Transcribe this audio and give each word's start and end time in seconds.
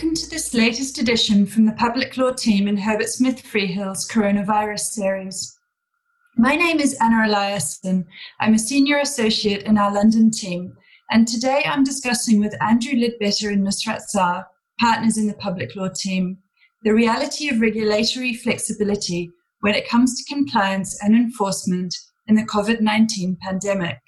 welcome 0.00 0.14
to 0.14 0.30
this 0.30 0.54
latest 0.54 0.96
edition 0.96 1.44
from 1.44 1.66
the 1.66 1.72
Public 1.72 2.16
Law 2.16 2.32
team 2.32 2.66
in 2.68 2.78
Herbert 2.78 3.10
Smith 3.10 3.42
Freehills' 3.42 4.10
Coronavirus 4.10 4.80
series. 4.80 5.58
My 6.38 6.54
name 6.54 6.80
is 6.80 6.96
Anna 7.02 7.28
Eliasson. 7.28 8.06
I'm 8.40 8.54
a 8.54 8.58
senior 8.58 8.96
associate 9.00 9.64
in 9.64 9.76
our 9.76 9.92
London 9.92 10.30
team, 10.30 10.72
and 11.10 11.28
today 11.28 11.64
I'm 11.66 11.84
discussing 11.84 12.40
with 12.40 12.56
Andrew 12.62 12.94
Lidbetter 12.94 13.52
and 13.52 13.66
Nusrat 13.66 14.00
Zar, 14.08 14.46
partners 14.80 15.18
in 15.18 15.26
the 15.26 15.34
Public 15.34 15.76
Law 15.76 15.90
team, 15.94 16.38
the 16.82 16.94
reality 16.94 17.50
of 17.50 17.60
regulatory 17.60 18.32
flexibility 18.32 19.28
when 19.60 19.74
it 19.74 19.86
comes 19.86 20.16
to 20.16 20.34
compliance 20.34 20.98
and 21.02 21.14
enforcement 21.14 21.94
in 22.26 22.36
the 22.36 22.44
COVID 22.44 22.80
19 22.80 23.36
pandemic. 23.42 23.98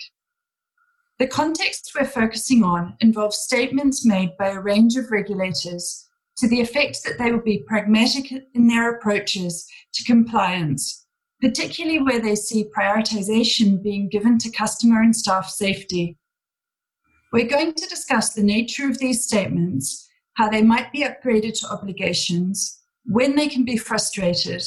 The 1.22 1.28
context 1.28 1.92
we're 1.94 2.04
focusing 2.04 2.64
on 2.64 2.96
involves 2.98 3.36
statements 3.36 4.04
made 4.04 4.36
by 4.36 4.48
a 4.48 4.60
range 4.60 4.96
of 4.96 5.12
regulators 5.12 6.08
to 6.38 6.48
the 6.48 6.60
effect 6.60 7.04
that 7.04 7.16
they 7.16 7.30
will 7.30 7.44
be 7.44 7.62
pragmatic 7.64 8.32
in 8.32 8.66
their 8.66 8.92
approaches 8.92 9.64
to 9.94 10.02
compliance, 10.02 11.06
particularly 11.40 12.02
where 12.02 12.20
they 12.20 12.34
see 12.34 12.68
prioritization 12.76 13.80
being 13.80 14.08
given 14.08 14.36
to 14.38 14.50
customer 14.50 15.00
and 15.00 15.14
staff 15.14 15.48
safety. 15.48 16.18
We're 17.32 17.46
going 17.46 17.74
to 17.74 17.88
discuss 17.88 18.34
the 18.34 18.42
nature 18.42 18.88
of 18.88 18.98
these 18.98 19.24
statements, 19.24 20.08
how 20.34 20.48
they 20.48 20.62
might 20.62 20.90
be 20.90 21.04
upgraded 21.04 21.56
to 21.60 21.68
obligations, 21.68 22.80
when 23.04 23.36
they 23.36 23.46
can 23.46 23.64
be 23.64 23.76
frustrated, 23.76 24.64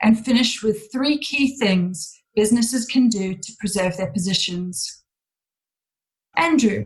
and 0.00 0.24
finish 0.24 0.64
with 0.64 0.90
three 0.90 1.18
key 1.18 1.56
things 1.58 2.12
businesses 2.34 2.86
can 2.86 3.08
do 3.08 3.36
to 3.36 3.52
preserve 3.60 3.96
their 3.96 4.10
positions. 4.10 5.01
Andrew, 6.36 6.84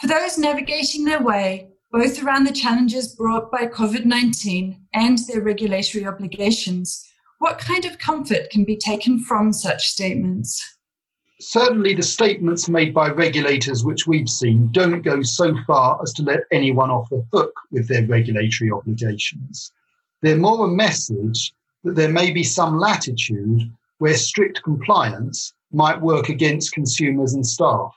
for 0.00 0.08
those 0.08 0.38
navigating 0.38 1.04
their 1.04 1.22
way 1.22 1.68
both 1.92 2.22
around 2.22 2.44
the 2.44 2.52
challenges 2.52 3.14
brought 3.14 3.52
by 3.52 3.66
COVID 3.66 4.06
19 4.06 4.80
and 4.94 5.18
their 5.28 5.42
regulatory 5.42 6.06
obligations, 6.06 7.06
what 7.38 7.58
kind 7.58 7.84
of 7.84 7.98
comfort 7.98 8.50
can 8.50 8.64
be 8.64 8.76
taken 8.76 9.20
from 9.20 9.52
such 9.52 9.88
statements? 9.88 10.78
Certainly, 11.38 11.96
the 11.96 12.02
statements 12.02 12.68
made 12.68 12.94
by 12.94 13.08
regulators 13.08 13.84
which 13.84 14.06
we've 14.06 14.28
seen 14.28 14.70
don't 14.70 15.02
go 15.02 15.22
so 15.22 15.54
far 15.66 16.00
as 16.02 16.12
to 16.14 16.22
let 16.22 16.40
anyone 16.50 16.90
off 16.90 17.10
the 17.10 17.26
hook 17.32 17.52
with 17.70 17.88
their 17.88 18.06
regulatory 18.06 18.70
obligations. 18.70 19.72
They're 20.22 20.36
more 20.36 20.66
a 20.66 20.68
message 20.68 21.52
that 21.84 21.96
there 21.96 22.12
may 22.12 22.30
be 22.30 22.44
some 22.44 22.78
latitude 22.78 23.70
where 23.98 24.14
strict 24.14 24.62
compliance 24.62 25.52
might 25.72 26.00
work 26.00 26.28
against 26.28 26.72
consumers 26.72 27.34
and 27.34 27.46
staff. 27.46 27.92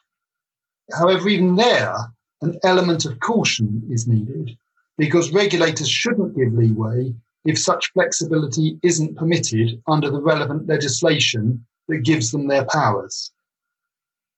However, 0.93 1.29
even 1.29 1.55
there, 1.55 1.95
an 2.41 2.59
element 2.63 3.05
of 3.05 3.19
caution 3.19 3.87
is 3.89 4.07
needed 4.07 4.57
because 4.97 5.31
regulators 5.31 5.89
shouldn't 5.89 6.35
give 6.35 6.53
leeway 6.53 7.13
if 7.43 7.59
such 7.59 7.91
flexibility 7.93 8.79
isn't 8.83 9.17
permitted 9.17 9.81
under 9.87 10.09
the 10.09 10.21
relevant 10.21 10.67
legislation 10.67 11.65
that 11.87 11.99
gives 11.99 12.31
them 12.31 12.47
their 12.47 12.65
powers. 12.65 13.31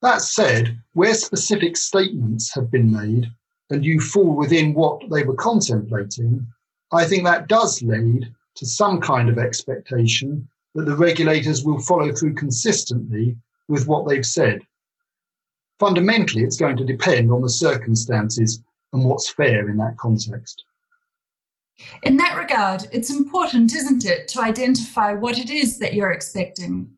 That 0.01 0.21
said, 0.21 0.79
where 0.93 1.13
specific 1.13 1.75
statements 1.75 2.53
have 2.53 2.69
been 2.71 2.91
made 2.91 3.31
and 3.69 3.83
you 3.83 3.99
fall 3.99 4.35
within 4.35 4.73
what 4.73 5.01
they 5.09 5.23
were 5.23 5.35
contemplating, 5.35 6.47
I 6.91 7.05
think 7.05 7.23
that 7.23 7.47
does 7.47 7.81
lead 7.81 8.33
to 8.55 8.65
some 8.65 9.01
kind 9.01 9.29
of 9.29 9.37
expectation 9.37 10.47
that 10.75 10.85
the 10.85 10.95
regulators 10.95 11.63
will 11.63 11.79
follow 11.79 12.13
through 12.13 12.35
consistently 12.35 13.35
with 13.67 13.87
what 13.87 14.07
they've 14.07 14.25
said 14.25 14.61
fundamentally, 15.79 16.43
it's 16.43 16.57
going 16.57 16.77
to 16.77 16.85
depend 16.85 17.31
on 17.31 17.41
the 17.41 17.49
circumstances 17.49 18.61
and 18.93 19.03
what's 19.03 19.29
fair 19.29 19.69
in 19.69 19.77
that 19.77 19.97
context. 19.97 20.63
In 22.03 22.17
that 22.17 22.37
regard, 22.37 22.87
it's 22.91 23.11
important, 23.11 23.75
isn't 23.75 24.05
it, 24.05 24.27
to 24.29 24.41
identify 24.41 25.13
what 25.13 25.37
it 25.37 25.49
is 25.49 25.77
that 25.79 25.93
you're 25.93 26.11
expecting? 26.11 26.89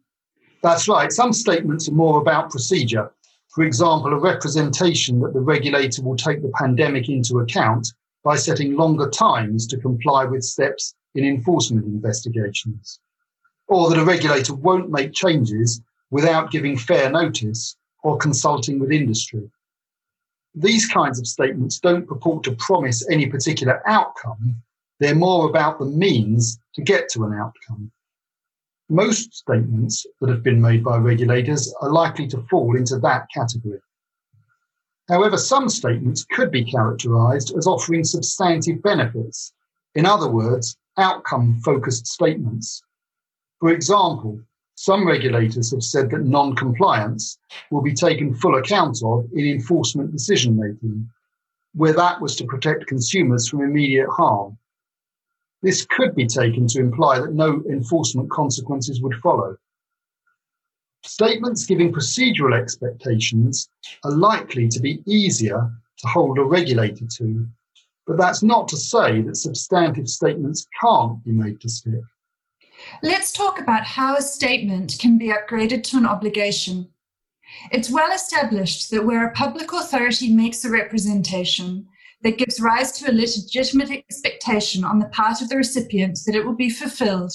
That's 0.64 0.88
right. 0.88 1.12
Some 1.12 1.34
statements 1.34 1.90
are 1.90 1.94
more 1.94 2.22
about 2.22 2.52
procedure. 2.52 3.12
For 3.50 3.64
example, 3.64 4.14
a 4.14 4.20
representation 4.20 5.20
that 5.22 5.34
the 5.34 5.42
regulator 5.42 6.02
will 6.02 6.16
take 6.16 6.42
the 6.42 6.52
pandemic 6.56 7.10
into 7.10 7.40
account 7.40 7.92
by 8.24 8.36
setting 8.36 8.76
longer 8.76 9.10
times 9.10 9.66
to 9.68 9.78
comply 9.78 10.26
with 10.26 10.44
steps 10.44 10.94
in 11.16 11.26
enforcement 11.26 11.86
investigations. 11.86 13.00
Or 13.68 13.90
that 13.90 14.00
a 14.00 14.06
regulator 14.06 14.54
won't 14.54 14.92
make 14.92 15.14
changes 15.14 15.82
without 16.12 16.52
giving 16.52 16.78
fair 16.78 17.10
notice 17.10 17.76
or 18.04 18.18
consulting 18.18 18.80
with 18.80 18.92
industry. 18.92 19.50
These 20.56 20.88
kinds 20.88 21.20
of 21.20 21.28
statements 21.28 21.80
don't 21.80 22.08
purport 22.08 22.44
to 22.44 22.56
promise 22.56 23.08
any 23.10 23.28
particular 23.28 23.82
outcome, 23.88 24.62
they're 25.00 25.16
more 25.16 25.50
about 25.50 25.80
the 25.80 25.86
means 25.86 26.60
to 26.76 26.82
get 26.82 27.10
to 27.10 27.24
an 27.24 27.34
outcome. 27.34 27.92
Most 28.90 29.34
statements 29.34 30.06
that 30.20 30.30
have 30.30 30.44
been 30.44 30.60
made 30.60 30.84
by 30.84 30.98
regulators 30.98 31.74
are 31.82 31.92
likely 31.92 32.28
to 32.28 32.42
fall 32.50 32.76
into 32.76 32.98
that 33.00 33.28
category. 33.34 33.80
However, 35.08 35.38
some 35.38 35.70
statements 35.70 36.26
could 36.26 36.52
be 36.52 36.64
characterized 36.64 37.56
as 37.56 37.66
offering 37.66 38.04
substantive 38.04 38.82
benefits. 38.82 39.54
In 39.96 40.06
other 40.06 40.30
words, 40.30 40.78
outcome 40.98 41.60
focused 41.62 42.08
statements. 42.08 42.84
For 43.60 43.70
example, 43.72 44.42
some 44.82 45.06
regulators 45.06 45.72
have 45.72 45.84
said 45.84 46.10
that 46.10 46.24
non 46.24 46.56
compliance 46.56 47.38
will 47.70 47.82
be 47.82 47.94
taken 47.94 48.34
full 48.34 48.56
account 48.56 48.98
of 49.04 49.26
in 49.34 49.46
enforcement 49.46 50.10
decision 50.10 50.58
making, 50.58 51.06
where 51.74 51.92
that 51.92 52.22
was 52.22 52.38
to 52.38 52.46
protect 52.46 52.88
consumers 52.88 53.50
from 53.50 53.62
immediate 53.62 54.08
harm. 54.10 54.58
This 55.62 55.86
could 55.86 56.16
be 56.16 56.26
taken 56.26 56.66
to 56.68 56.80
imply 56.80 57.20
that 57.20 57.34
no 57.34 57.62
enforcement 57.70 58.32
consequences 58.32 59.02
would 59.02 59.16
follow. 59.16 59.58
Statements 61.04 61.66
giving 61.66 61.92
procedural 61.92 62.58
expectations 62.58 63.70
are 64.06 64.16
likely 64.16 64.70
to 64.70 64.80
be 64.80 65.04
easier 65.06 65.70
to 65.98 66.08
hold 66.08 66.38
a 66.38 66.44
regulator 66.44 67.06
to, 67.18 67.46
but 68.08 68.18
that's 68.18 68.44
not 68.44 68.70
to 68.70 68.78
say 68.78 69.22
that 69.24 69.36
substantive 69.36 70.08
statements 70.08 70.66
can't 70.80 71.22
be 71.26 71.32
made 71.32 71.60
to 71.60 71.68
stick. 71.68 72.00
Let's 73.02 73.32
talk 73.32 73.60
about 73.60 73.84
how 73.84 74.16
a 74.16 74.22
statement 74.22 74.98
can 75.00 75.18
be 75.18 75.32
upgraded 75.32 75.84
to 75.84 75.98
an 75.98 76.06
obligation. 76.06 76.90
It's 77.72 77.92
well 77.92 78.12
established 78.12 78.92
that 78.92 79.06
where 79.06 79.28
a 79.28 79.34
public 79.34 79.72
authority 79.74 80.34
makes 80.34 80.64
a 80.64 80.70
representation 80.70 81.88
that 82.22 82.38
gives 82.38 82.60
rise 82.60 82.92
to 82.94 83.10
a 83.10 83.14
legitimate 83.14 83.92
expectation 83.92 84.84
on 84.84 85.00
the 85.00 85.08
part 85.08 85.42
of 85.42 85.50
the 85.50 85.58
recipient 85.58 86.20
that 86.26 86.36
it 86.36 86.46
will 86.46 86.56
be 86.56 86.70
fulfilled, 86.70 87.32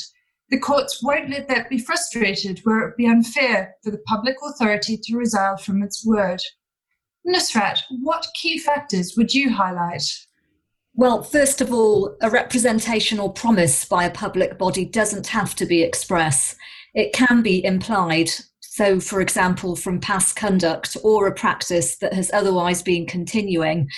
the 0.51 0.59
courts 0.59 1.03
won't 1.03 1.31
let 1.31 1.49
that 1.49 1.71
be 1.71 1.79
frustrated 1.79 2.61
where 2.65 2.81
it 2.81 2.85
would 2.85 2.97
be 2.97 3.07
unfair 3.07 3.75
for 3.83 3.91
the 3.91 4.03
public 4.07 4.37
authority 4.47 4.97
to 4.97 5.15
resile 5.15 5.59
from 5.59 5.83
its 5.83 6.05
word. 6.07 6.41
Nusrat, 7.27 7.81
what 8.03 8.27
key 8.35 8.59
factors 8.59 9.15
would 9.17 9.33
you 9.33 9.51
highlight? 9.51 10.05
Well, 10.97 11.25
first 11.25 11.61
of 11.61 11.73
all, 11.73 12.17
a 12.23 12.31
representation 12.31 13.19
or 13.19 13.33
promise 13.33 13.85
by 13.85 14.05
a 14.05 14.13
public 14.13 14.59
body 14.59 14.85
doesn't 14.85 15.27
have 15.27 15.57
to 15.57 15.67
be 15.67 15.83
express. 15.83 16.55
It 16.95 17.13
can 17.13 17.43
be 17.43 17.65
implied. 17.65 18.31
So, 18.61 19.01
for 19.01 19.21
example, 19.21 19.75
from 19.75 20.01
past 20.01 20.37
conduct 20.37 20.97
or 21.03 21.27
a 21.27 21.35
practice 21.35 21.97
that 21.97 22.15
has 22.15 22.31
otherwise 22.33 22.81
been 22.81 23.07
continuing. 23.07 23.89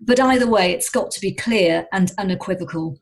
But 0.00 0.18
either 0.18 0.48
way, 0.48 0.72
it's 0.72 0.88
got 0.88 1.10
to 1.10 1.20
be 1.20 1.34
clear 1.34 1.86
and 1.92 2.10
unequivocal. 2.16 2.98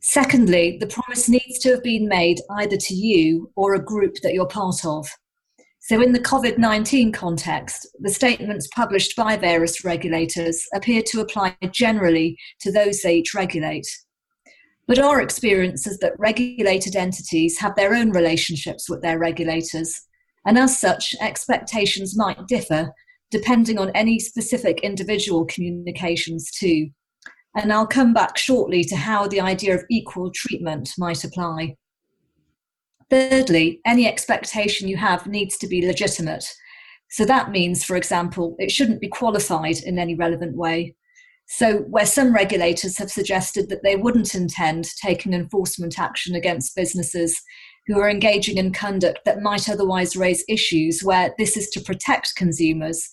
Secondly, 0.00 0.76
the 0.78 0.88
promise 0.88 1.26
needs 1.26 1.58
to 1.60 1.70
have 1.70 1.82
been 1.82 2.06
made 2.06 2.38
either 2.50 2.76
to 2.76 2.94
you 2.94 3.50
or 3.56 3.74
a 3.74 3.84
group 3.84 4.16
that 4.22 4.34
you're 4.34 4.46
part 4.46 4.84
of. 4.84 5.08
So, 5.88 6.02
in 6.02 6.12
the 6.12 6.20
COVID 6.20 6.58
19 6.58 7.12
context, 7.12 7.88
the 7.98 8.10
statements 8.10 8.68
published 8.74 9.16
by 9.16 9.38
various 9.38 9.86
regulators 9.86 10.62
appear 10.74 11.00
to 11.06 11.22
apply 11.22 11.56
generally 11.70 12.36
to 12.60 12.70
those 12.70 13.00
they 13.00 13.16
each 13.16 13.32
regulate. 13.32 13.86
But 14.86 14.98
our 14.98 15.22
experience 15.22 15.86
is 15.86 15.96
that 16.00 16.12
regulated 16.18 16.94
entities 16.94 17.58
have 17.60 17.74
their 17.74 17.94
own 17.94 18.10
relationships 18.10 18.90
with 18.90 19.00
their 19.00 19.18
regulators, 19.18 19.98
and 20.44 20.58
as 20.58 20.78
such, 20.78 21.14
expectations 21.22 22.18
might 22.18 22.46
differ 22.46 22.92
depending 23.30 23.78
on 23.78 23.90
any 23.94 24.18
specific 24.18 24.80
individual 24.80 25.46
communications, 25.46 26.50
too. 26.50 26.90
And 27.54 27.72
I'll 27.72 27.86
come 27.86 28.12
back 28.12 28.36
shortly 28.36 28.84
to 28.84 28.96
how 28.96 29.26
the 29.26 29.40
idea 29.40 29.74
of 29.74 29.84
equal 29.88 30.30
treatment 30.34 30.90
might 30.98 31.24
apply. 31.24 31.76
Thirdly, 33.10 33.80
any 33.86 34.06
expectation 34.06 34.88
you 34.88 34.96
have 34.96 35.26
needs 35.26 35.56
to 35.58 35.66
be 35.66 35.86
legitimate. 35.86 36.44
So 37.10 37.24
that 37.24 37.50
means, 37.50 37.84
for 37.84 37.96
example, 37.96 38.54
it 38.58 38.70
shouldn't 38.70 39.00
be 39.00 39.08
qualified 39.08 39.78
in 39.82 39.98
any 39.98 40.14
relevant 40.14 40.56
way. 40.56 40.94
So, 41.50 41.78
where 41.88 42.04
some 42.04 42.34
regulators 42.34 42.98
have 42.98 43.10
suggested 43.10 43.70
that 43.70 43.82
they 43.82 43.96
wouldn't 43.96 44.34
intend 44.34 44.84
taking 45.02 45.32
enforcement 45.32 45.98
action 45.98 46.34
against 46.34 46.76
businesses 46.76 47.40
who 47.86 47.98
are 47.98 48.10
engaging 48.10 48.58
in 48.58 48.70
conduct 48.70 49.20
that 49.24 49.40
might 49.40 49.66
otherwise 49.70 50.14
raise 50.14 50.44
issues 50.46 51.02
where 51.02 51.34
this 51.38 51.56
is 51.56 51.70
to 51.70 51.80
protect 51.80 52.36
consumers, 52.36 53.08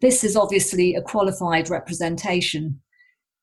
this 0.00 0.24
is 0.24 0.36
obviously 0.36 0.96
a 0.96 1.00
qualified 1.00 1.70
representation. 1.70 2.80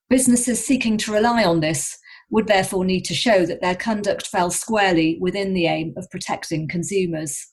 Businesses 0.10 0.64
seeking 0.64 0.98
to 0.98 1.14
rely 1.14 1.46
on 1.46 1.62
this 1.62 1.98
would 2.30 2.48
therefore 2.48 2.86
need 2.86 3.06
to 3.06 3.14
show 3.14 3.46
that 3.46 3.62
their 3.62 3.76
conduct 3.76 4.28
fell 4.28 4.52
squarely 4.52 5.18
within 5.20 5.54
the 5.54 5.68
aim 5.68 5.94
of 5.98 6.10
protecting 6.10 6.68
consumers. 6.68 7.48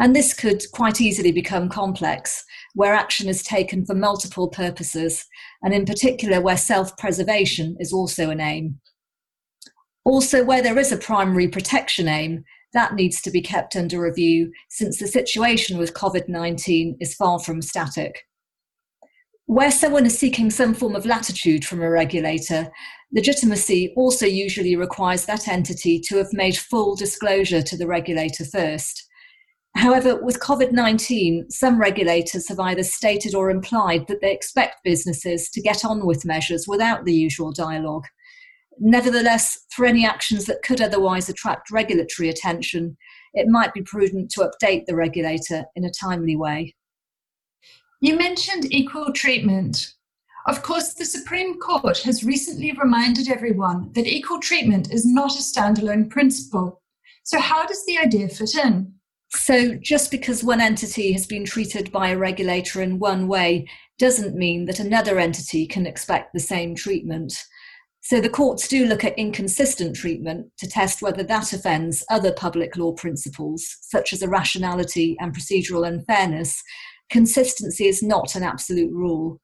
And 0.00 0.14
this 0.14 0.32
could 0.32 0.62
quite 0.72 1.00
easily 1.00 1.32
become 1.32 1.68
complex, 1.68 2.44
where 2.74 2.94
action 2.94 3.28
is 3.28 3.42
taken 3.42 3.84
for 3.84 3.94
multiple 3.94 4.48
purposes, 4.48 5.26
and 5.62 5.74
in 5.74 5.84
particular 5.84 6.40
where 6.40 6.56
self 6.56 6.96
preservation 6.96 7.76
is 7.80 7.92
also 7.92 8.30
an 8.30 8.40
aim. 8.40 8.80
Also, 10.04 10.44
where 10.44 10.62
there 10.62 10.78
is 10.78 10.92
a 10.92 10.96
primary 10.96 11.48
protection 11.48 12.06
aim, 12.06 12.44
that 12.74 12.94
needs 12.94 13.20
to 13.22 13.30
be 13.30 13.40
kept 13.40 13.76
under 13.76 14.00
review 14.00 14.52
since 14.68 14.98
the 14.98 15.08
situation 15.08 15.78
with 15.78 15.94
COVID 15.94 16.28
19 16.28 16.96
is 17.00 17.14
far 17.14 17.38
from 17.38 17.62
static. 17.62 18.27
Where 19.48 19.70
someone 19.70 20.04
is 20.04 20.18
seeking 20.18 20.50
some 20.50 20.74
form 20.74 20.94
of 20.94 21.06
latitude 21.06 21.64
from 21.64 21.80
a 21.80 21.88
regulator, 21.88 22.70
legitimacy 23.14 23.94
also 23.96 24.26
usually 24.26 24.76
requires 24.76 25.24
that 25.24 25.48
entity 25.48 25.98
to 26.00 26.18
have 26.18 26.34
made 26.34 26.58
full 26.58 26.94
disclosure 26.94 27.62
to 27.62 27.74
the 27.74 27.86
regulator 27.86 28.44
first. 28.44 29.08
However, 29.74 30.22
with 30.22 30.38
COVID 30.40 30.72
19, 30.72 31.48
some 31.48 31.80
regulators 31.80 32.46
have 32.50 32.60
either 32.60 32.82
stated 32.82 33.34
or 33.34 33.48
implied 33.48 34.06
that 34.08 34.20
they 34.20 34.34
expect 34.34 34.84
businesses 34.84 35.48
to 35.54 35.62
get 35.62 35.82
on 35.82 36.04
with 36.04 36.26
measures 36.26 36.68
without 36.68 37.06
the 37.06 37.14
usual 37.14 37.50
dialogue. 37.50 38.04
Nevertheless, 38.78 39.64
for 39.74 39.86
any 39.86 40.04
actions 40.04 40.44
that 40.44 40.62
could 40.62 40.82
otherwise 40.82 41.30
attract 41.30 41.70
regulatory 41.70 42.28
attention, 42.28 42.98
it 43.32 43.48
might 43.48 43.72
be 43.72 43.80
prudent 43.80 44.30
to 44.32 44.46
update 44.46 44.84
the 44.84 44.94
regulator 44.94 45.64
in 45.74 45.86
a 45.86 45.90
timely 45.90 46.36
way. 46.36 46.74
You 48.00 48.16
mentioned 48.16 48.72
equal 48.72 49.12
treatment. 49.12 49.94
Of 50.46 50.62
course, 50.62 50.94
the 50.94 51.04
Supreme 51.04 51.58
Court 51.58 51.98
has 52.02 52.22
recently 52.22 52.70
reminded 52.72 53.28
everyone 53.28 53.90
that 53.94 54.06
equal 54.06 54.38
treatment 54.38 54.92
is 54.92 55.04
not 55.04 55.32
a 55.32 55.42
standalone 55.42 56.08
principle. 56.08 56.80
So, 57.24 57.40
how 57.40 57.66
does 57.66 57.84
the 57.86 57.98
idea 57.98 58.28
fit 58.28 58.54
in? 58.54 58.92
So, 59.30 59.74
just 59.74 60.12
because 60.12 60.44
one 60.44 60.60
entity 60.60 61.12
has 61.12 61.26
been 61.26 61.44
treated 61.44 61.90
by 61.90 62.10
a 62.10 62.16
regulator 62.16 62.82
in 62.82 63.00
one 63.00 63.26
way 63.26 63.68
doesn't 63.98 64.36
mean 64.36 64.66
that 64.66 64.78
another 64.78 65.18
entity 65.18 65.66
can 65.66 65.84
expect 65.84 66.32
the 66.32 66.40
same 66.40 66.76
treatment. 66.76 67.34
So, 68.00 68.20
the 68.20 68.30
courts 68.30 68.68
do 68.68 68.86
look 68.86 69.04
at 69.04 69.18
inconsistent 69.18 69.96
treatment 69.96 70.46
to 70.58 70.68
test 70.68 71.02
whether 71.02 71.24
that 71.24 71.52
offends 71.52 72.04
other 72.08 72.32
public 72.32 72.76
law 72.76 72.92
principles, 72.92 73.76
such 73.82 74.12
as 74.12 74.22
irrationality 74.22 75.16
and 75.18 75.34
procedural 75.34 75.86
unfairness. 75.86 76.62
Consistency 77.10 77.86
is 77.86 78.02
not 78.02 78.34
an 78.34 78.42
absolute 78.42 78.92
rule. 78.92 79.40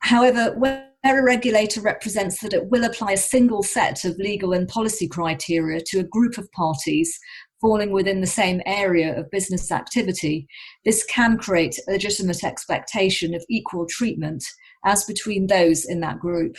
However, 0.00 0.54
where 0.58 0.90
a 1.04 1.22
regulator 1.22 1.80
represents 1.80 2.40
that 2.40 2.52
it 2.52 2.68
will 2.68 2.84
apply 2.84 3.12
a 3.12 3.16
single 3.16 3.62
set 3.62 4.04
of 4.04 4.16
legal 4.18 4.52
and 4.52 4.68
policy 4.68 5.08
criteria 5.08 5.80
to 5.86 6.00
a 6.00 6.04
group 6.04 6.36
of 6.36 6.50
parties 6.52 7.18
falling 7.60 7.90
within 7.90 8.20
the 8.20 8.26
same 8.26 8.60
area 8.66 9.18
of 9.18 9.30
business 9.30 9.70
activity, 9.72 10.46
this 10.84 11.04
can 11.04 11.38
create 11.38 11.78
a 11.78 11.92
legitimate 11.92 12.44
expectation 12.44 13.34
of 13.34 13.44
equal 13.48 13.86
treatment 13.88 14.44
as 14.84 15.04
between 15.04 15.46
those 15.46 15.84
in 15.84 16.00
that 16.00 16.18
group. 16.18 16.56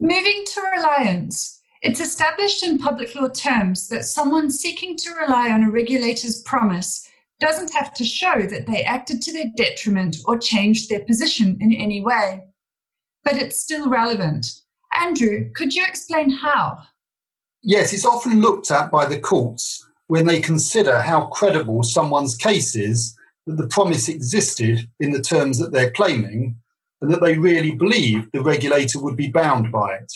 Moving 0.00 0.44
to 0.46 0.62
reliance, 0.74 1.60
it's 1.82 2.00
established 2.00 2.62
in 2.62 2.78
public 2.78 3.14
law 3.14 3.28
terms 3.28 3.88
that 3.88 4.04
someone 4.04 4.50
seeking 4.50 4.96
to 4.96 5.14
rely 5.14 5.50
on 5.50 5.62
a 5.62 5.70
regulator's 5.70 6.42
promise 6.42 7.09
doesn't 7.40 7.72
have 7.72 7.92
to 7.94 8.04
show 8.04 8.42
that 8.42 8.66
they 8.66 8.82
acted 8.82 9.22
to 9.22 9.32
their 9.32 9.50
detriment 9.56 10.18
or 10.26 10.38
changed 10.38 10.88
their 10.88 11.04
position 11.04 11.56
in 11.60 11.72
any 11.72 12.00
way. 12.00 12.44
But 13.24 13.36
it's 13.36 13.60
still 13.60 13.88
relevant. 13.88 14.46
Andrew, 14.92 15.50
could 15.54 15.74
you 15.74 15.84
explain 15.86 16.30
how? 16.30 16.78
Yes, 17.62 17.92
it's 17.92 18.06
often 18.06 18.40
looked 18.40 18.70
at 18.70 18.90
by 18.90 19.06
the 19.06 19.18
courts 19.18 19.86
when 20.06 20.26
they 20.26 20.40
consider 20.40 21.00
how 21.00 21.26
credible 21.26 21.82
someone's 21.82 22.36
case 22.36 22.74
is 22.74 23.16
that 23.46 23.56
the 23.56 23.68
promise 23.68 24.08
existed 24.08 24.88
in 24.98 25.12
the 25.12 25.22
terms 25.22 25.58
that 25.58 25.72
they're 25.72 25.92
claiming 25.92 26.56
and 27.00 27.12
that 27.12 27.22
they 27.22 27.38
really 27.38 27.72
believe 27.72 28.30
the 28.32 28.42
regulator 28.42 29.00
would 29.00 29.16
be 29.16 29.30
bound 29.30 29.70
by 29.70 29.94
it. 29.94 30.12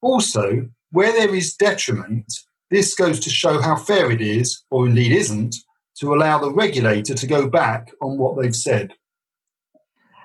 Also, 0.00 0.68
where 0.90 1.12
there 1.12 1.34
is 1.34 1.54
detriment, 1.54 2.32
this 2.70 2.94
goes 2.94 3.20
to 3.20 3.30
show 3.30 3.60
how 3.60 3.76
fair 3.76 4.10
it 4.10 4.20
is, 4.20 4.64
or 4.70 4.86
indeed 4.86 5.12
isn't, 5.12 5.56
to 6.02 6.12
allow 6.12 6.36
the 6.36 6.50
regulator 6.50 7.14
to 7.14 7.26
go 7.28 7.48
back 7.48 7.92
on 8.02 8.18
what 8.18 8.36
they've 8.36 8.56
said. 8.56 8.92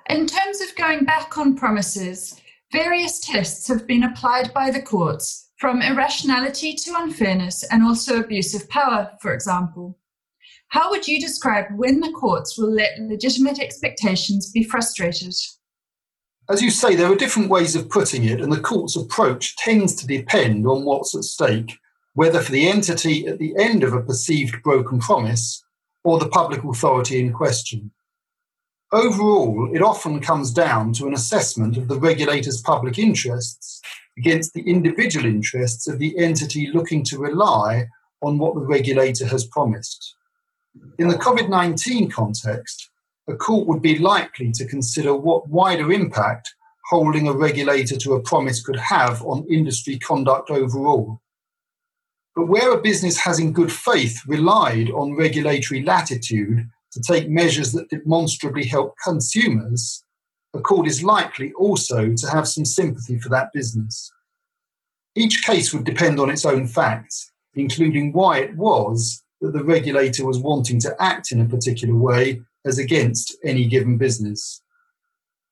In 0.09 0.25
terms 0.25 0.59
of 0.59 0.75
going 0.75 1.05
back 1.05 1.37
on 1.37 1.55
promises, 1.55 2.41
various 2.71 3.19
tests 3.19 3.67
have 3.67 3.85
been 3.85 4.03
applied 4.03 4.51
by 4.55 4.71
the 4.71 4.81
courts 4.81 5.51
from 5.59 5.83
irrationality 5.83 6.73
to 6.73 6.95
unfairness 6.97 7.63
and 7.65 7.83
also 7.83 8.19
abuse 8.19 8.55
of 8.55 8.67
power, 8.69 9.11
for 9.21 9.35
example. 9.35 9.99
How 10.69 10.89
would 10.89 11.07
you 11.07 11.21
describe 11.21 11.65
when 11.75 11.99
the 11.99 12.11
courts 12.11 12.57
will 12.57 12.71
let 12.71 12.99
legitimate 12.99 13.59
expectations 13.59 14.49
be 14.51 14.63
frustrated? 14.63 15.35
As 16.49 16.59
you 16.59 16.71
say, 16.71 16.95
there 16.95 17.11
are 17.11 17.15
different 17.15 17.51
ways 17.51 17.75
of 17.75 17.89
putting 17.89 18.23
it, 18.23 18.41
and 18.41 18.51
the 18.51 18.59
court's 18.59 18.95
approach 18.95 19.55
tends 19.57 19.93
to 19.95 20.07
depend 20.07 20.65
on 20.65 20.85
what's 20.85 21.13
at 21.13 21.23
stake, 21.23 21.77
whether 22.15 22.41
for 22.41 22.51
the 22.51 22.67
entity 22.67 23.27
at 23.27 23.37
the 23.37 23.53
end 23.59 23.83
of 23.83 23.93
a 23.93 24.01
perceived 24.01 24.63
broken 24.63 24.99
promise 24.99 25.63
or 26.03 26.19
the 26.19 26.29
public 26.29 26.63
authority 26.63 27.19
in 27.19 27.33
question. 27.33 27.91
Overall, 28.91 29.69
it 29.73 29.81
often 29.81 30.21
comes 30.21 30.51
down 30.51 30.93
to 30.93 31.07
an 31.07 31.13
assessment 31.13 31.75
of 31.75 31.89
the 31.89 31.99
regulator's 31.99 32.61
public 32.61 32.97
interests 32.97 33.81
against 34.17 34.53
the 34.53 34.61
individual 34.61 35.25
interests 35.25 35.87
of 35.87 35.99
the 35.99 36.17
entity 36.17 36.71
looking 36.73 37.03
to 37.03 37.19
rely 37.19 37.87
on 38.21 38.37
what 38.37 38.55
the 38.55 38.61
regulator 38.61 39.27
has 39.27 39.45
promised. 39.45 40.15
In 40.97 41.09
the 41.09 41.15
COVID 41.15 41.49
19 41.49 42.09
context, 42.09 42.89
a 43.27 43.35
court 43.35 43.67
would 43.67 43.81
be 43.81 43.97
likely 43.97 44.51
to 44.53 44.65
consider 44.65 45.13
what 45.13 45.49
wider 45.49 45.91
impact 45.91 46.53
holding 46.89 47.27
a 47.27 47.33
regulator 47.33 47.97
to 47.97 48.13
a 48.13 48.21
promise 48.21 48.63
could 48.63 48.77
have 48.77 49.21
on 49.23 49.45
industry 49.51 49.99
conduct 49.99 50.49
overall. 50.49 51.21
But 52.37 52.49
where 52.49 52.71
a 52.71 52.79
business 52.79 53.17
has 53.21 53.39
in 53.39 53.51
good 53.51 53.71
faith 53.71 54.21
relied 54.27 54.91
on 54.91 55.15
regulatory 55.15 55.81
latitude 55.81 56.69
to 56.91 57.01
take 57.01 57.27
measures 57.27 57.71
that 57.71 57.89
demonstrably 57.89 58.63
help 58.63 58.93
consumers, 59.03 60.03
a 60.53 60.61
court 60.61 60.87
is 60.87 61.01
likely 61.03 61.51
also 61.53 62.13
to 62.13 62.29
have 62.29 62.47
some 62.47 62.63
sympathy 62.63 63.17
for 63.17 63.29
that 63.29 63.51
business. 63.53 64.11
Each 65.15 65.41
case 65.43 65.73
would 65.73 65.83
depend 65.83 66.19
on 66.19 66.29
its 66.29 66.45
own 66.45 66.67
facts, 66.67 67.31
including 67.55 68.13
why 68.13 68.37
it 68.37 68.55
was 68.55 69.23
that 69.41 69.53
the 69.53 69.63
regulator 69.63 70.23
was 70.23 70.37
wanting 70.37 70.79
to 70.81 70.95
act 71.01 71.31
in 71.31 71.41
a 71.41 71.49
particular 71.49 71.95
way 71.95 72.39
as 72.65 72.77
against 72.77 73.35
any 73.43 73.65
given 73.65 73.97
business. 73.97 74.61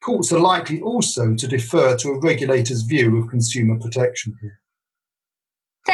Courts 0.03 0.31
are 0.31 0.39
likely 0.39 0.81
also 0.81 1.33
to 1.33 1.47
defer 1.47 1.97
to 1.97 2.09
a 2.09 2.19
regulator's 2.19 2.83
view 2.83 3.17
of 3.17 3.27
consumer 3.27 3.79
protection 3.79 4.37
here. 4.39 4.59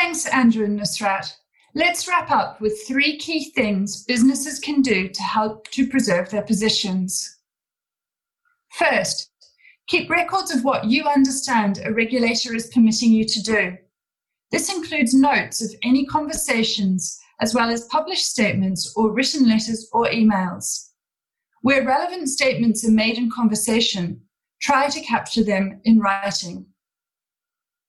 Thanks, 0.01 0.25
Andrew 0.25 0.65
and 0.65 0.79
Nusrat. 0.79 1.31
Let's 1.75 2.08
wrap 2.08 2.31
up 2.31 2.60
with 2.60 2.88
three 2.88 3.20
key 3.20 3.51
things 3.51 4.03
businesses 4.05 4.58
can 4.58 4.81
do 4.81 5.08
to 5.08 5.22
help 5.22 5.70
to 5.70 5.88
preserve 5.88 6.31
their 6.31 6.41
positions. 6.41 7.38
First, 8.72 9.29
keep 9.86 10.10
records 10.10 10.50
of 10.50 10.63
what 10.63 10.86
you 10.86 11.03
understand 11.03 11.81
a 11.86 11.93
regulator 11.93 12.55
is 12.55 12.72
permitting 12.74 13.12
you 13.12 13.25
to 13.25 13.43
do. 13.43 13.77
This 14.51 14.74
includes 14.74 15.13
notes 15.13 15.62
of 15.63 15.72
any 15.84 16.08
conversations, 16.08 17.20
as 17.39 17.53
well 17.53 17.70
as 17.70 17.86
published 17.86 18.25
statements 18.25 18.91
or 18.96 19.13
written 19.13 19.48
letters 19.48 19.88
or 19.93 20.08
emails. 20.08 20.89
Where 21.62 21.86
relevant 21.86 22.27
statements 22.27 22.84
are 22.84 22.91
made 22.91 23.20
in 23.20 23.29
conversation, 23.29 24.22
try 24.63 24.89
to 24.89 25.01
capture 25.01 25.43
them 25.43 25.79
in 25.84 26.00
writing. 26.00 26.65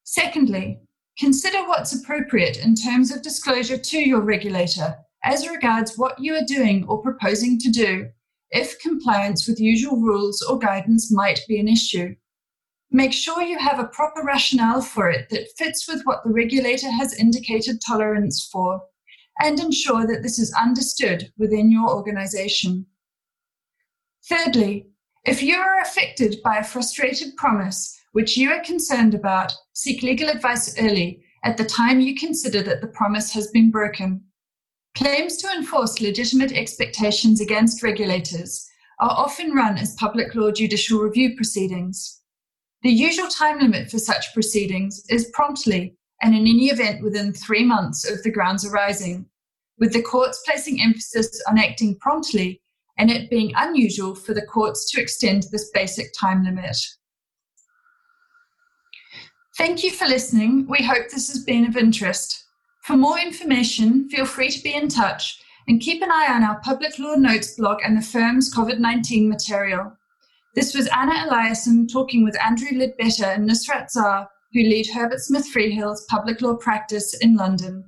Secondly, 0.05 0.79
consider 1.19 1.67
what's 1.67 1.95
appropriate 1.95 2.59
in 2.59 2.75
terms 2.75 3.11
of 3.11 3.23
disclosure 3.23 3.79
to 3.79 3.99
your 3.99 4.21
regulator 4.21 4.97
as 5.25 5.49
regards 5.49 5.97
what 5.97 6.19
you 6.19 6.35
are 6.35 6.47
doing 6.47 6.85
or 6.89 7.03
proposing 7.03 7.59
to 7.59 7.71
do 7.71 8.09
if 8.51 8.79
compliance 8.81 9.47
with 9.47 9.61
usual 9.61 9.97
rules 9.99 10.43
or 10.43 10.59
guidance 10.59 11.11
might 11.11 11.41
be 11.49 11.59
an 11.59 11.69
issue. 11.69 12.15
Make 12.91 13.13
sure 13.15 13.43
you 13.43 13.59
have 13.59 13.79
a 13.79 13.87
proper 13.87 14.23
rationale 14.23 14.83
for 14.83 15.09
it 15.09 15.31
that 15.31 15.49
fits 15.57 15.89
with 15.89 16.03
what 16.05 16.23
the 16.25 16.33
regulator 16.33 16.91
has 16.91 17.15
indicated 17.15 17.81
tolerance 17.87 18.47
for, 18.53 18.83
and 19.41 19.59
ensure 19.59 20.07
that 20.07 20.23
this 20.23 20.39
is 20.39 20.53
understood 20.53 21.33
within 21.39 21.71
your 21.71 21.89
organization. 21.89 22.85
Thirdly, 24.29 24.89
if 25.25 25.43
you 25.43 25.57
are 25.57 25.81
affected 25.81 26.37
by 26.45 26.57
a 26.57 26.65
frustrated 26.65 27.35
promise 27.37 27.99
which 28.13 28.37
you 28.37 28.51
are 28.51 28.63
concerned 28.63 29.15
about, 29.15 29.53
seek 29.73 30.03
legal 30.03 30.29
advice 30.29 30.79
early 30.79 31.23
at 31.45 31.57
the 31.57 31.65
time 31.65 32.01
you 32.01 32.15
consider 32.15 32.63
that 32.63 32.81
the 32.81 32.87
promise 32.87 33.33
has 33.33 33.49
been 33.49 33.71
broken. 33.71 34.23
Claims 34.95 35.39
to 35.39 35.49
enforce 35.49 36.01
legitimate 36.01 36.53
expectations 36.53 37.41
against 37.41 37.83
regulators 37.83 38.69
are 39.01 39.11
often 39.11 39.53
run 39.53 39.79
as 39.79 39.97
public 39.97 40.35
law 40.35 40.51
judicial 40.51 41.01
review 41.01 41.35
proceedings. 41.35 42.21
The 42.83 42.91
usual 42.91 43.29
time 43.29 43.59
limit 43.59 43.91
for 43.91 43.99
such 43.99 44.33
proceedings 44.35 45.03
is 45.09 45.31
promptly 45.33 45.97
and 46.21 46.35
in 46.35 46.43
any 46.43 46.67
event 46.67 47.03
within 47.03 47.33
three 47.33 47.65
months 47.65 48.09
of 48.09 48.23
the 48.23 48.31
grounds 48.31 48.65
arising, 48.65 49.27
with 49.79 49.93
the 49.93 50.03
courts 50.03 50.43
placing 50.47 50.81
emphasis 50.81 51.43
on 51.49 51.59
acting 51.59 51.99
promptly 51.99 52.61
and 52.99 53.11
it 53.11 53.31
being 53.31 53.53
unusual 53.57 54.15
for 54.15 54.35
the 54.35 54.47
courts 54.47 54.91
to 54.91 55.01
extend 55.01 55.45
this 55.51 55.71
basic 55.73 56.13
time 56.19 56.45
limit. 56.45 56.77
Thank 59.59 59.85
you 59.85 59.91
for 59.91 60.07
listening. 60.07 60.67
We 60.67 60.83
hope 60.83 61.11
this 61.11 61.29
has 61.29 61.45
been 61.45 61.67
of 61.67 61.77
interest. 61.77 62.45
For 62.85 62.97
more 62.97 63.19
information, 63.19 64.09
feel 64.09 64.25
free 64.25 64.49
to 64.49 64.63
be 64.63 64.75
in 64.75 64.89
touch 64.89 65.43
and 65.69 65.81
keep 65.81 66.03
an 66.03 66.11
eye 66.11 66.29
on 66.31 66.43
our 66.43 66.59
Public 66.61 66.99
Law 66.99 67.17
Notes 67.17 67.55
blog 67.55 67.81
and 67.85 67.97
the 67.97 68.03
firm's 68.03 68.53
COVID 68.55 68.79
19 68.79 69.29
material. 69.29 69.93
This 70.55 70.75
was 70.75 70.89
Anna 70.89 71.13
Eliasson 71.13 71.91
talking 71.93 72.25
with 72.25 72.41
Andrew 72.43 72.71
Lidbetter 72.71 73.35
and 73.35 73.49
Nusrat 73.49 73.91
Zar, 73.91 74.29
who 74.55 74.61
lead 74.61 74.87
Herbert 74.87 75.21
Smith 75.21 75.47
Freehills 75.55 76.07
public 76.09 76.41
law 76.41 76.57
practice 76.57 77.15
in 77.21 77.37
London. 77.37 77.85